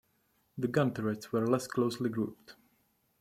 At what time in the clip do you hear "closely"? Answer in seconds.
1.67-2.09